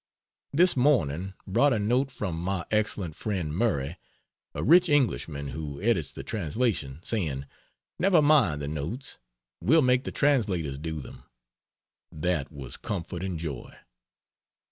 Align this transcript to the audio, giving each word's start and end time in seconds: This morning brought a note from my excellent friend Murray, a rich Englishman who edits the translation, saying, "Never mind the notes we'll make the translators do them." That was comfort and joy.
This 0.51 0.75
morning 0.75 1.35
brought 1.45 1.73
a 1.73 1.77
note 1.77 2.09
from 2.09 2.35
my 2.39 2.65
excellent 2.71 3.15
friend 3.15 3.55
Murray, 3.55 3.97
a 4.55 4.63
rich 4.63 4.89
Englishman 4.89 5.49
who 5.49 5.79
edits 5.79 6.11
the 6.11 6.23
translation, 6.23 6.97
saying, 7.03 7.45
"Never 7.99 8.19
mind 8.19 8.63
the 8.63 8.67
notes 8.67 9.19
we'll 9.61 9.83
make 9.83 10.03
the 10.03 10.11
translators 10.11 10.79
do 10.79 11.01
them." 11.01 11.25
That 12.11 12.51
was 12.51 12.77
comfort 12.77 13.23
and 13.23 13.37
joy. 13.37 13.77